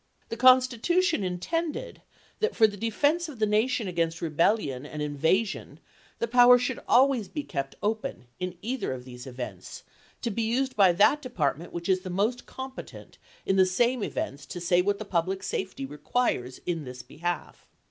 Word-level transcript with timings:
The 0.29 0.35
Constitution 0.35 1.23
intended 1.23 2.01
that 2.39 2.55
for 2.55 2.65
the 2.65 2.75
defense 2.75 3.29
of 3.29 3.37
the 3.37 3.45
nation 3.45 3.87
against 3.87 4.19
rebellion 4.19 4.83
and 4.83 4.99
invasion 4.99 5.79
the 6.17 6.27
power 6.27 6.57
should 6.57 6.79
always 6.89 7.27
be 7.27 7.43
kept 7.43 7.75
open 7.83 8.25
in 8.39 8.57
either 8.63 8.93
of 8.93 9.05
these 9.05 9.27
events, 9.27 9.83
to 10.23 10.31
be 10.31 10.41
used 10.41 10.75
by 10.75 10.91
that 10.91 11.21
department 11.21 11.71
which 11.71 11.87
is 11.87 11.99
the 11.99 12.09
most 12.09 12.47
competent 12.47 13.19
in 13.45 13.57
the 13.57 13.65
same 13.67 14.01
events 14.03 14.47
to 14.47 14.59
say 14.59 14.81
what 14.81 14.97
the 14.97 15.05
public 15.05 15.43
safety 15.43 15.85
requires 15.85 16.57
in 16.65 16.83
this 16.83 17.03
behalf. 17.03 17.67